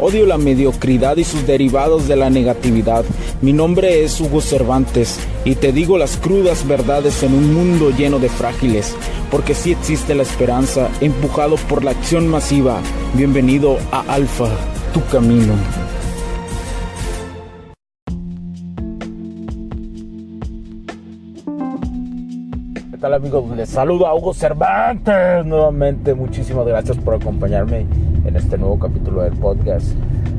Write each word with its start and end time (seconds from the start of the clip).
Odio 0.00 0.26
la 0.26 0.38
mediocridad 0.38 1.16
y 1.16 1.24
sus 1.24 1.44
derivados 1.44 2.06
de 2.06 2.14
la 2.14 2.30
negatividad. 2.30 3.04
Mi 3.42 3.52
nombre 3.52 4.04
es 4.04 4.20
Hugo 4.20 4.40
Cervantes 4.40 5.18
y 5.44 5.56
te 5.56 5.72
digo 5.72 5.98
las 5.98 6.16
crudas 6.16 6.68
verdades 6.68 7.24
en 7.24 7.34
un 7.34 7.52
mundo 7.52 7.90
lleno 7.90 8.20
de 8.20 8.28
frágiles, 8.28 8.94
porque 9.28 9.54
sí 9.54 9.72
existe 9.72 10.14
la 10.14 10.22
esperanza, 10.22 10.88
empujado 11.00 11.56
por 11.68 11.82
la 11.82 11.90
acción 11.90 12.28
masiva. 12.28 12.78
Bienvenido 13.14 13.78
a 13.90 14.02
Alfa, 14.02 14.46
tu 14.94 15.04
camino. 15.06 15.54
¿Qué 22.92 22.98
tal 23.00 23.14
amigos? 23.14 23.56
Les 23.56 23.68
saludo 23.68 24.06
a 24.06 24.14
Hugo 24.14 24.32
Cervantes 24.32 25.44
nuevamente. 25.44 26.14
Muchísimas 26.14 26.64
gracias 26.66 26.96
por 26.98 27.14
acompañarme 27.14 27.84
en 28.24 28.36
este 28.36 28.58
nuevo 28.58 28.78
capítulo 28.78 29.22
del 29.22 29.34
podcast. 29.34 29.92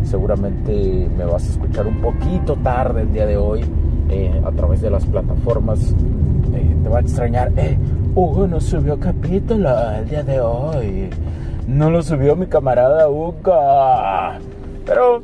Seguramente 0.03 1.07
me 1.17 1.25
vas 1.25 1.45
a 1.45 1.51
escuchar 1.51 1.87
un 1.87 2.01
poquito 2.01 2.55
tarde 2.57 3.01
el 3.01 3.13
día 3.13 3.25
de 3.25 3.37
hoy 3.37 3.65
eh, 4.09 4.41
a 4.45 4.51
través 4.51 4.81
de 4.81 4.89
las 4.89 5.05
plataformas. 5.05 5.95
Eh, 6.53 6.75
te 6.83 6.89
va 6.89 6.97
a 6.97 7.01
extrañar. 7.01 7.51
Eh, 7.57 7.77
Hugo 8.15 8.47
no 8.47 8.59
subió 8.59 8.99
capítulo 8.99 9.69
el 9.91 10.09
día 10.09 10.23
de 10.23 10.39
hoy. 10.39 11.09
No 11.67 11.89
lo 11.89 12.01
subió 12.01 12.35
mi 12.35 12.47
camarada 12.47 13.09
Hugo. 13.09 13.33
Pero 14.85 15.21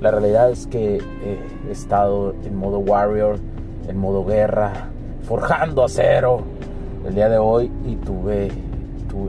la 0.00 0.10
realidad 0.10 0.50
es 0.50 0.66
que 0.66 0.98
he 0.98 1.70
estado 1.70 2.34
en 2.44 2.56
modo 2.56 2.78
warrior, 2.78 3.38
en 3.88 3.96
modo 3.96 4.24
guerra, 4.24 4.88
forjando 5.22 5.84
acero 5.84 6.42
el 7.06 7.14
día 7.14 7.28
de 7.28 7.38
hoy 7.38 7.70
y 7.86 7.96
tuve, 7.96 8.50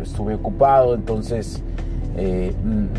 estuve 0.02 0.36
ocupado, 0.36 0.96
entonces 0.96 1.62
eh, 2.18 2.54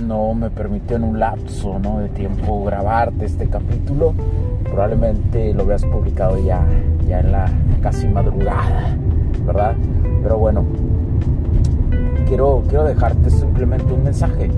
no 0.05 0.35
me 0.35 0.51
permitió 0.51 0.97
en 0.97 1.05
un 1.05 1.19
lapso 1.19 1.79
de 2.01 2.09
tiempo 2.11 2.65
grabarte 2.65 3.25
este 3.25 3.49
capítulo. 3.49 4.15
Probablemente 4.65 5.55
lo 5.55 5.67
veas 5.67 5.85
publicado 5.85 6.39
ya, 6.39 6.65
ya 7.07 7.21
en 7.21 7.33
la 7.33 7.47
casi 7.83 8.09
madrugada, 8.09 8.97
¿verdad? 9.47 9.75
Pero 10.23 10.39
bueno, 10.39 10.65
quiero, 12.27 12.63
quiero 12.69 12.85
dejarte 12.85 13.31
simplemente 13.31 13.93
un 13.93 14.05
mensaje. 14.05 14.51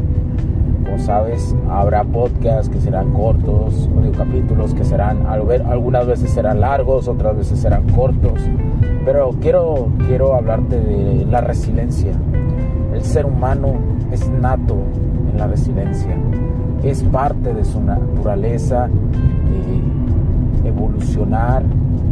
Como 0.84 0.98
sabes, 0.98 1.55
habrá 1.70 2.03
podcasts 2.05 2.69
que 2.69 2.81
serán 2.81 3.12
cortos, 3.12 3.89
capítulos 4.17 4.75
que 4.75 4.84
serán, 4.84 5.27
algunas 5.27 6.06
veces 6.06 6.31
serán 6.31 6.61
largos, 6.61 7.06
otras 7.06 7.37
veces 7.37 7.61
serán 7.61 7.89
cortos 7.91 8.41
pero 9.09 9.31
quiero, 9.41 9.89
quiero 10.06 10.34
hablarte 10.34 10.78
de 10.78 11.25
la 11.25 11.41
resiliencia. 11.41 12.12
El 12.93 13.03
ser 13.03 13.25
humano 13.25 13.77
es 14.12 14.28
nato 14.28 14.77
en 15.31 15.39
la 15.39 15.47
resiliencia. 15.47 16.17
Es 16.83 17.03
parte 17.03 17.53
de 17.55 17.64
su 17.64 17.81
naturaleza 17.81 18.87
eh, 18.87 20.69
evolucionar 20.69 21.62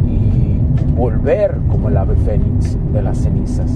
y 0.05 0.59
volver 0.95 1.57
como 1.69 1.89
el 1.89 1.97
ave 1.97 2.15
fénix 2.15 2.77
de 2.93 3.01
las 3.01 3.19
cenizas. 3.19 3.71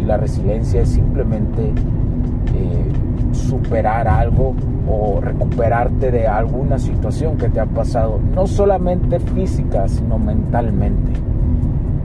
Y 0.00 0.04
la 0.04 0.16
resiliencia 0.16 0.82
es 0.82 0.90
simplemente 0.90 1.62
eh, 1.68 3.32
superar 3.32 4.06
algo 4.06 4.54
o 4.88 5.20
recuperarte 5.20 6.10
de 6.10 6.26
alguna 6.26 6.78
situación 6.78 7.36
que 7.36 7.48
te 7.48 7.60
ha 7.60 7.66
pasado, 7.66 8.20
no 8.34 8.46
solamente 8.46 9.18
física, 9.18 9.88
sino 9.88 10.18
mentalmente 10.18 11.12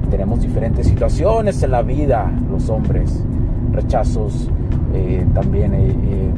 tenemos 0.10 0.42
diferentes 0.42 0.88
situaciones 0.88 1.62
en 1.64 1.72
la 1.72 1.82
vida, 1.82 2.32
los 2.50 2.70
hombres, 2.70 3.24
rechazos, 3.72 4.50
eh, 4.94 5.26
también 5.34 5.74
eh, 5.74 5.90
eh, 5.90 6.32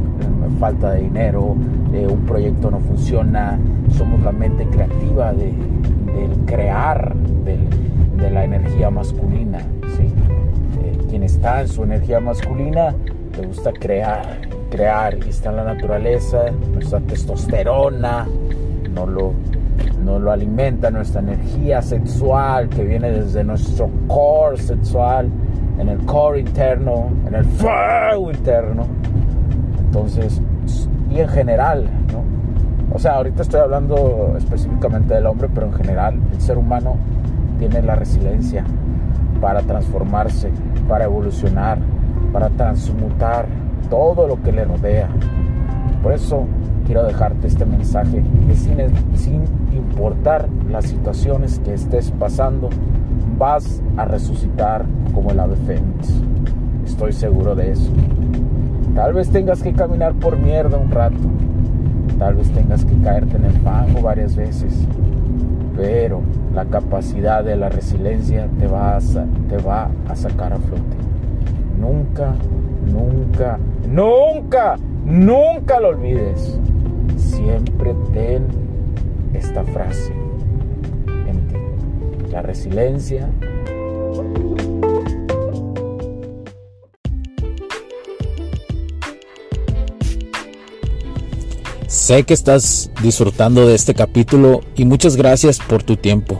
falta 0.60 0.92
de 0.92 1.02
dinero, 1.02 1.42
un 1.52 2.26
proyecto 2.26 2.72
no 2.72 2.80
funciona, 2.80 3.60
somos 3.90 4.22
la 4.22 4.32
mente 4.32 4.66
creativa 4.68 5.34
de, 5.34 5.54
del 6.14 6.46
crear, 6.46 7.14
de 7.16 8.30
la 8.30 8.44
energía 8.44 8.90
masculina. 8.90 9.60
¿sí? 9.98 10.08
quien 11.10 11.24
está 11.24 11.62
en 11.62 11.68
su 11.68 11.84
energía 11.84 12.20
masculina 12.20 12.96
le 13.38 13.48
gusta 13.48 13.74
crear, 13.74 14.40
crear, 14.70 15.18
y 15.26 15.30
está 15.30 15.50
en 15.50 15.58
la 15.58 15.64
naturaleza, 15.66 16.52
nuestra 16.74 17.00
testosterona, 17.02 18.28
no 18.94 19.06
lo 19.06 19.34
nos 20.04 20.22
lo 20.22 20.32
alimenta 20.32 20.90
nuestra 20.90 21.22
energía 21.22 21.82
sexual 21.82 22.70
que 22.70 22.84
viene 22.84 23.12
desde 23.12 23.44
nuestro 23.44 23.90
core 24.08 24.58
sexual, 24.58 25.30
en 25.78 25.90
el 25.90 26.06
core 26.06 26.40
interno, 26.40 27.10
en 27.28 27.36
el 27.36 27.46
fuego 27.46 28.32
interno. 28.32 28.86
Entonces, 29.80 30.42
y 31.10 31.20
en 31.20 31.28
general, 31.28 31.86
¿no? 32.12 32.24
O 32.94 33.00
sea, 33.00 33.16
ahorita 33.16 33.42
estoy 33.42 33.62
hablando 33.62 34.36
específicamente 34.38 35.14
del 35.14 35.26
hombre, 35.26 35.50
pero 35.54 35.68
en 35.68 35.74
general 35.74 36.20
el 36.32 36.42
ser 36.42 36.58
humano 36.58 36.98
tiene 37.58 37.82
la 37.82 37.96
resiliencia 37.96 38.66
para 39.40 39.62
transformarse, 39.62 40.52
para 40.88 41.06
evolucionar, 41.06 41.80
para 42.34 42.50
transmutar 42.50 43.46
todo 43.90 44.28
lo 44.28 44.42
que 44.42 44.52
le 44.52 44.66
rodea. 44.66 45.08
Por 46.04 46.14
eso 46.14 46.46
quiero 46.86 47.04
dejarte 47.04 47.48
este 47.48 47.66
mensaje 47.66 48.24
que 48.48 48.56
sin, 48.56 48.78
sin 49.16 49.44
importar 49.74 50.48
las 50.70 50.86
situaciones 50.86 51.60
que 51.60 51.74
estés 51.74 52.12
pasando, 52.12 52.70
vas 53.42 53.82
a 53.98 54.06
resucitar 54.06 54.86
como 55.16 55.32
el 55.32 55.40
ave 55.40 55.56
fénix. 55.66 56.14
Estoy 56.86 57.12
seguro 57.12 57.56
de 57.56 57.72
eso. 57.72 57.92
Tal 58.94 59.14
vez 59.14 59.32
tengas 59.32 59.64
que 59.64 59.74
caminar 59.74 60.14
por 60.14 60.38
mierda 60.38 60.78
un 60.78 60.92
rato. 60.92 61.18
Tal 62.20 62.36
vez 62.36 62.52
tengas 62.52 62.86
que 62.86 62.96
caerte 63.00 63.38
en 63.38 63.46
el 63.46 63.54
fango 63.62 64.04
varias 64.04 64.36
veces. 64.36 64.88
Pero 65.76 66.22
la 66.54 66.66
capacidad 66.66 67.44
de 67.44 67.56
la 67.56 67.70
resiliencia 67.70 68.48
te 68.60 68.68
va 68.68 68.98
a, 68.98 69.00
te 69.00 69.58
va 69.58 69.90
a 70.08 70.16
sacar 70.16 70.54
a 70.54 70.58
flote. 70.58 70.98
Nunca, 71.80 72.36
nunca, 72.94 73.58
nunca, 73.90 74.78
nunca 75.04 75.80
lo 75.80 75.90
olvides. 75.90 76.60
Siempre 77.18 77.96
ten 78.14 78.46
esta 79.34 79.64
frase. 79.64 80.14
La 82.32 82.42
resiliencia 82.42 83.30
Sé 91.88 92.24
que 92.24 92.34
estás 92.34 92.90
disfrutando 93.04 93.68
de 93.68 93.76
este 93.76 93.94
capítulo 93.94 94.62
y 94.78 94.86
muchas 94.86 95.18
gracias 95.18 95.60
por 95.60 95.84
tu 95.84 95.98
tiempo. 95.98 96.40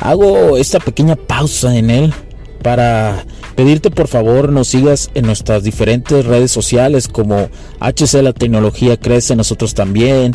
Hago 0.00 0.56
esta 0.56 0.80
pequeña 0.80 1.16
pausa 1.16 1.76
en 1.76 1.90
él 1.90 2.14
para 2.62 3.26
pedirte 3.56 3.90
por 3.90 4.08
favor 4.08 4.52
nos 4.52 4.68
sigas 4.68 5.10
en 5.14 5.26
nuestras 5.26 5.64
diferentes 5.64 6.24
redes 6.24 6.50
sociales 6.50 7.08
como 7.08 7.50
HC 7.80 8.22
La 8.22 8.32
Tecnología 8.32 8.96
Crece, 8.96 9.36
nosotros 9.36 9.74
también, 9.74 10.34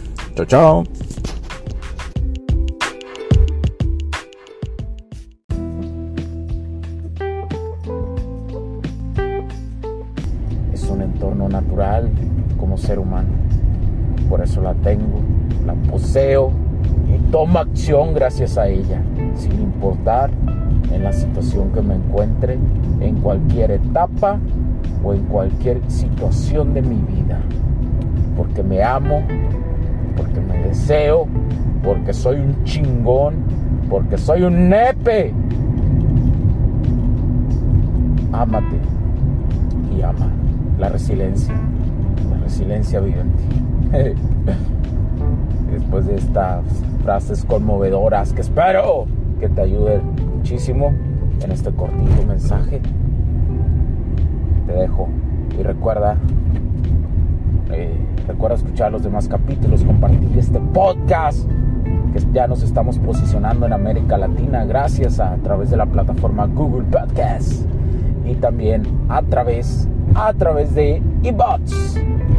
Chao, 0.33 0.45
chao. 0.45 0.83
Es 10.71 10.89
un 10.89 11.01
entorno 11.01 11.49
natural 11.49 12.09
como 12.57 12.77
ser 12.77 12.99
humano. 12.99 13.27
Por 14.29 14.41
eso 14.41 14.61
la 14.61 14.73
tengo, 14.75 15.19
la 15.65 15.73
poseo 15.73 16.51
y 17.13 17.31
toma 17.31 17.61
acción 17.61 18.13
gracias 18.13 18.57
a 18.57 18.69
ella, 18.69 19.01
sin 19.35 19.59
importar 19.59 20.31
en 20.93 21.03
la 21.03 21.11
situación 21.11 21.73
que 21.73 21.81
me 21.81 21.95
encuentre, 21.95 22.57
en 23.01 23.17
cualquier 23.17 23.71
etapa 23.71 24.39
o 25.03 25.13
en 25.13 25.25
cualquier 25.25 25.81
situación 25.91 26.73
de 26.73 26.81
mi 26.83 26.95
vida. 26.95 27.41
Porque 28.37 28.63
me 28.63 28.81
amo, 28.81 29.23
porque 30.15 30.39
me 30.39 30.57
deseo, 30.59 31.27
porque 31.83 32.13
soy 32.13 32.39
un 32.39 32.63
chingón, 32.63 33.35
porque 33.89 34.17
soy 34.17 34.43
un 34.43 34.69
nepe. 34.69 35.33
Ámate 38.31 38.77
y 39.95 40.01
ama 40.01 40.31
la 40.79 40.89
resiliencia. 40.89 41.53
La 42.29 42.37
resiliencia 42.37 42.99
vive 42.99 43.21
en 43.21 43.31
ti. 43.33 43.43
Después 45.71 46.05
de 46.05 46.15
estas 46.15 46.63
frases 47.03 47.45
conmovedoras 47.45 48.33
que 48.33 48.41
espero 48.41 49.05
que 49.39 49.49
te 49.49 49.61
ayuden 49.61 50.01
muchísimo 50.35 50.93
en 51.43 51.51
este 51.51 51.71
cortito 51.71 52.23
mensaje, 52.27 52.81
te 54.67 54.73
dejo 54.73 55.07
y 55.59 55.63
recuerda 55.63 56.17
eh, 57.73 57.93
recuerda 58.27 58.55
escuchar 58.55 58.91
los 58.91 59.03
demás 59.03 59.27
capítulos, 59.27 59.83
compartir 59.83 60.37
este 60.37 60.59
podcast 60.59 61.49
que 62.13 62.19
ya 62.33 62.47
nos 62.47 62.61
estamos 62.63 62.99
posicionando 62.99 63.65
en 63.65 63.73
América 63.73 64.17
Latina 64.17 64.65
gracias 64.65 65.19
a, 65.19 65.35
través 65.37 65.69
de 65.69 65.77
la 65.77 65.85
plataforma 65.85 66.45
Google 66.47 66.83
Podcast 66.83 67.65
y 68.25 68.35
también 68.35 68.83
a 69.07 69.21
través 69.21 69.87
a 70.15 70.33
través 70.33 70.75
de 70.75 71.01
eBots. 71.23 71.97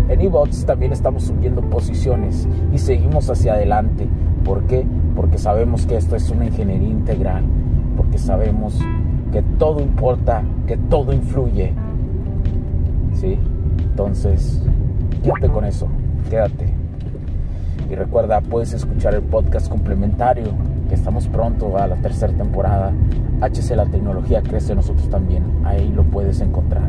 En 0.09 0.21
eBots 0.21 0.67
también 0.67 0.93
estamos 0.93 1.25
subiendo 1.25 1.63
posiciones 1.63 2.47
y 2.73 2.79
seguimos 2.79 3.31
hacia 3.31 3.55
adelante. 3.55 4.07
¿Por 4.45 4.65
qué? 4.65 4.85
Porque 5.17 5.39
sabemos 5.39 5.87
que 5.87 5.97
esto 5.97 6.17
es 6.17 6.29
una 6.31 6.47
ingeniería 6.47 6.89
integral, 6.89 7.45
porque 7.97 8.19
sabemos 8.19 8.79
que 9.33 9.43
todo 9.59 9.81
importa, 9.81 10.43
que 10.67 10.77
todo 10.77 11.13
influye. 11.15 11.73
¿Sí? 13.15 13.39
Entonces, 13.79 14.63
quédate 15.23 15.49
con 15.49 15.65
eso, 15.65 15.89
quédate. 16.29 16.67
Y 17.91 17.95
recuerda, 17.95 18.41
puedes 18.41 18.73
escuchar 18.73 19.15
el 19.15 19.23
podcast 19.23 19.69
complementario, 19.69 20.47
que 20.89 20.95
estamos 20.95 21.29
pronto 21.29 21.79
a 21.79 21.87
la 21.87 21.97
tercera 21.97 22.33
temporada. 22.33 22.93
HC 23.41 23.77
La 23.77 23.87
Tecnología 23.87 24.43
Crece 24.43 24.75
Nosotros 24.75 25.09
también. 25.11 25.43
Ahí 25.65 25.89
lo 25.89 26.05
puedes 26.05 26.41
encontrar. 26.41 26.89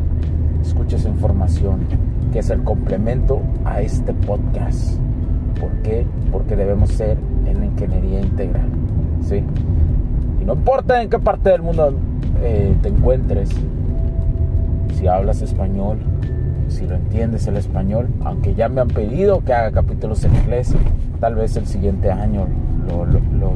Escucha 0.62 0.96
esa 0.98 1.10
información, 1.10 1.80
que 2.32 2.40
es 2.40 2.50
el 2.50 2.64
complemento 2.64 3.42
a 3.66 3.82
este 3.82 4.14
podcast. 4.14 5.00
¿Por 5.60 5.72
qué? 5.82 6.06
Porque 6.32 6.56
debemos 6.56 6.92
ser 6.92 7.18
en 7.46 7.64
ingeniería 7.64 8.22
integral. 8.22 8.70
¿sí? 9.22 9.44
Y 10.42 10.46
no 10.46 10.54
importa 10.54 11.02
en 11.02 11.10
qué 11.10 11.20
parte 11.20 11.50
del 11.50 11.64
mundo 11.64 11.94
eh, 12.42 12.76
te 12.82 12.90
encuentres, 12.90 13.50
si 14.96 15.08
hablas 15.08 15.42
español, 15.42 16.00
si 16.74 16.88
lo 16.88 16.96
entiendes 16.96 17.48
el 17.48 17.58
español, 17.58 18.08
aunque 18.24 18.56
ya 18.56 18.68
me 18.68 18.82
han 18.82 18.88
pedido 18.88 19.44
que 19.44 19.54
haga 19.54 19.72
capítulos 19.72 20.24
en 20.26 20.36
inglés, 20.36 20.74
tal 21.20 21.36
vez 21.36 21.56
el 21.56 21.68
siguiente 21.68 22.12
año 22.12 22.48
lo, 22.88 23.06
lo, 23.06 23.20
lo 23.40 23.54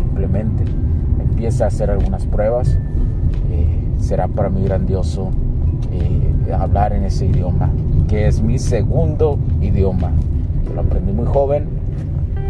a 1.48 1.66
hacer 1.68 1.90
algunas 1.90 2.26
pruebas, 2.26 2.78
eh, 3.50 3.84
será 4.00 4.28
para 4.28 4.50
mí 4.50 4.64
grandioso 4.64 5.32
eh, 5.92 6.54
hablar 6.54 6.94
en 6.94 7.06
ese 7.06 7.26
idioma, 7.26 7.70
que 8.08 8.28
es 8.28 8.42
mi 8.42 8.60
segundo 8.60 9.40
idioma. 9.62 10.12
Yo 10.66 10.74
lo 10.74 10.82
aprendí 10.82 11.14
muy 11.14 11.26
joven, 11.26 11.68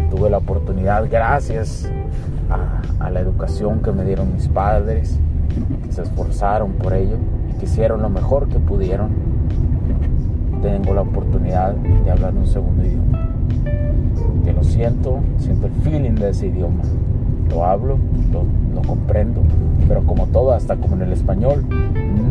tuve 0.10 0.30
la 0.30 0.40
oportunidad 0.40 1.08
gracias 1.10 1.90
a, 2.50 3.06
a 3.06 3.10
la 3.12 3.20
educación 3.20 3.82
que 3.82 3.92
me 3.92 4.04
dieron 4.04 4.34
mis 4.34 4.48
padres, 4.48 5.20
que 5.86 5.92
se 5.92 6.02
esforzaron 6.02 6.72
por 6.74 6.94
ello 6.94 7.18
y 7.50 7.60
que 7.60 7.66
hicieron 7.66 8.02
lo 8.02 8.10
mejor 8.10 8.50
que 8.50 8.58
pudieron 8.58 9.37
tengo 10.62 10.94
la 10.94 11.02
oportunidad 11.02 11.74
de 11.74 12.12
hablar 12.12 12.34
un 12.34 12.48
segundo 12.48 12.84
idioma. 12.84 13.30
Que 14.44 14.54
lo 14.54 14.64
siento, 14.64 15.20
siento 15.38 15.68
el 15.68 15.74
feeling 15.84 16.16
de 16.16 16.30
ese 16.30 16.48
idioma. 16.48 16.84
Lo 17.50 17.66
hablo, 17.66 17.98
lo, 18.32 18.46
comprendo, 18.86 19.42
pero 19.88 20.04
como 20.04 20.28
todo, 20.28 20.54
hasta 20.54 20.76
como 20.78 20.96
en 20.96 21.02
el 21.02 21.14
español, 21.14 21.66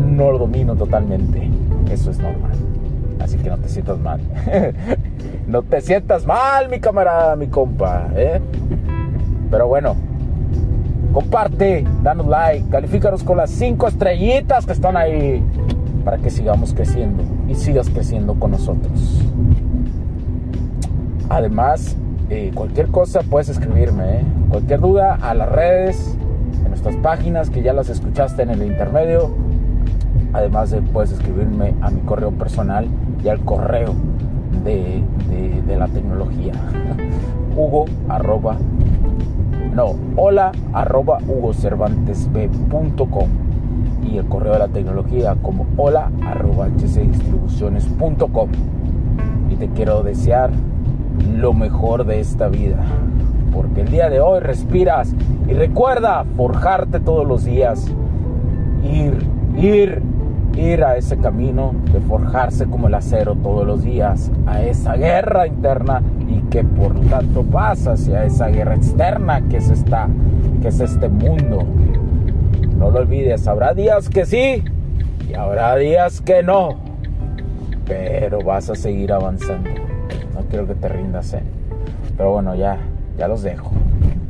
no 0.09 0.31
lo 0.31 0.39
domino 0.39 0.75
totalmente. 0.75 1.49
Eso 1.91 2.11
es 2.11 2.19
normal. 2.19 2.51
Así 3.19 3.37
que 3.37 3.49
no 3.49 3.57
te 3.57 3.67
sientas 3.67 3.99
mal. 3.99 4.21
no 5.47 5.61
te 5.63 5.81
sientas 5.81 6.25
mal, 6.25 6.69
mi 6.69 6.79
camarada, 6.79 7.35
mi 7.35 7.47
compa. 7.47 8.07
¿eh? 8.15 8.39
Pero 9.51 9.67
bueno, 9.67 9.95
comparte, 11.13 11.85
danos 12.03 12.27
like, 12.27 12.69
califícanos 12.69 13.23
con 13.23 13.37
las 13.37 13.49
cinco 13.49 13.87
estrellitas 13.87 14.65
que 14.65 14.71
están 14.71 14.95
ahí 14.95 15.43
para 16.07 16.19
que 16.19 16.29
sigamos 16.29 16.73
creciendo 16.73 17.21
y 17.49 17.55
sigas 17.55 17.89
creciendo 17.89 18.35
con 18.35 18.51
nosotros. 18.51 19.21
Además, 21.27 21.97
eh, 22.29 22.53
cualquier 22.55 22.87
cosa 22.87 23.19
puedes 23.29 23.49
escribirme, 23.49 24.19
¿eh? 24.19 24.23
cualquier 24.49 24.79
duda 24.79 25.15
a 25.15 25.33
las 25.33 25.51
redes, 25.51 26.17
en 26.63 26.69
nuestras 26.69 26.95
páginas 26.95 27.49
que 27.49 27.61
ya 27.61 27.73
las 27.73 27.89
escuchaste 27.89 28.43
en 28.43 28.51
el 28.51 28.63
intermedio. 28.63 29.35
Además, 30.31 30.71
de, 30.71 30.81
puedes 30.81 31.11
escribirme 31.11 31.73
a 31.81 31.89
mi 31.89 31.99
correo 31.99 32.31
personal 32.31 32.87
y 33.21 33.27
al 33.27 33.41
correo 33.41 33.93
de, 34.63 35.03
de, 35.29 35.61
de 35.61 35.75
la 35.75 35.89
tecnología. 35.89 36.53
Hugo 37.57 37.83
arroba, 38.07 38.55
no, 39.73 39.95
hola 40.15 40.53
arroba 40.71 41.17
hugocervantesb.com 41.27 43.46
y 44.03 44.17
el 44.17 44.27
correo 44.27 44.53
de 44.53 44.59
la 44.59 44.67
tecnología 44.67 45.35
como 45.41 45.65
hola 45.77 46.11
arroba 46.25 46.67
hcdistribuciones.com 46.67 48.49
y 49.49 49.55
te 49.55 49.69
quiero 49.69 50.03
desear 50.03 50.51
lo 51.35 51.53
mejor 51.53 52.05
de 52.05 52.19
esta 52.19 52.47
vida 52.47 52.77
porque 53.53 53.81
el 53.81 53.89
día 53.89 54.09
de 54.09 54.19
hoy 54.19 54.39
respiras 54.39 55.13
y 55.47 55.53
recuerda 55.53 56.23
forjarte 56.35 56.99
todos 56.99 57.27
los 57.27 57.45
días 57.45 57.87
ir 58.83 59.25
ir 59.57 60.01
ir 60.55 60.83
a 60.83 60.97
ese 60.97 61.17
camino 61.17 61.73
de 61.93 61.99
forjarse 61.99 62.65
como 62.65 62.87
el 62.87 62.95
acero 62.95 63.35
todos 63.35 63.65
los 63.65 63.83
días 63.83 64.31
a 64.47 64.61
esa 64.61 64.95
guerra 64.95 65.47
interna 65.47 66.01
y 66.27 66.41
que 66.49 66.63
por 66.63 66.99
tanto 67.01 67.43
pasa 67.43 67.91
hacia 67.93 68.25
esa 68.25 68.47
guerra 68.47 68.75
externa 68.75 69.41
que 69.41 69.57
es 69.57 69.69
esta 69.69 70.07
que 70.61 70.69
es 70.69 70.79
este 70.79 71.09
mundo 71.09 71.63
no 72.61 72.91
lo 72.91 72.99
olvides, 72.99 73.47
habrá 73.47 73.73
días 73.73 74.09
que 74.09 74.25
sí 74.25 74.63
y 75.29 75.33
habrá 75.33 75.75
días 75.75 76.21
que 76.21 76.43
no. 76.43 76.77
Pero 77.85 78.39
vas 78.41 78.69
a 78.69 78.75
seguir 78.75 79.13
avanzando. 79.13 79.69
No 80.33 80.41
quiero 80.49 80.67
que 80.67 80.75
te 80.75 80.89
rindas, 80.89 81.33
¿eh? 81.33 81.41
Pero 82.17 82.31
bueno, 82.33 82.55
ya, 82.55 82.77
ya 83.17 83.27
los 83.27 83.43
dejo. 83.43 83.71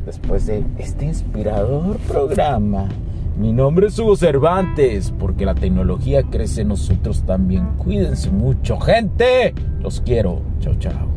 Después 0.06 0.46
de 0.46 0.64
este 0.78 1.06
inspirador 1.06 1.98
programa. 2.08 2.88
Mi 3.38 3.54
nombre 3.54 3.88
es 3.88 4.00
Hugo 4.00 4.16
Cervantes, 4.16 5.14
porque 5.20 5.46
la 5.46 5.54
tecnología 5.54 6.24
crece 6.24 6.66
nosotros 6.66 7.24
también. 7.24 7.66
Cuídense 7.78 8.32
mucho, 8.32 8.80
gente. 8.80 9.54
Los 9.80 10.02
quiero. 10.02 10.42
Chao, 10.60 10.76
chao. 10.80 11.17